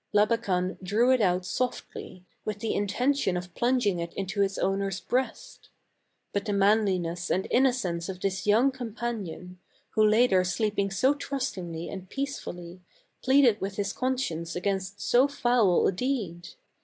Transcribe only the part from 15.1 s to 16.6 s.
foul a deed.